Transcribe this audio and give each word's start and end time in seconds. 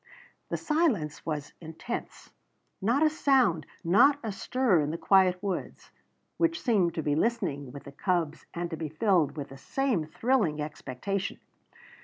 The 0.49 0.57
silence 0.57 1.27
was 1.27 1.53
intense; 1.61 2.31
not 2.81 3.03
a 3.03 3.09
sound, 3.11 3.67
not 3.83 4.17
a 4.23 4.31
stir 4.31 4.79
in 4.79 4.89
the 4.89 4.97
quiet 4.97 5.37
woods, 5.43 5.91
which 6.37 6.59
seemed 6.59 6.95
to 6.95 7.03
be 7.03 7.13
listening 7.13 7.71
with 7.71 7.83
the 7.83 7.91
cubs 7.91 8.47
and 8.51 8.71
to 8.71 8.75
be 8.77 8.89
filled 8.89 9.37
with 9.37 9.49
the 9.49 9.59
same 9.59 10.07
thrilling 10.07 10.59
expectation. 10.59 11.37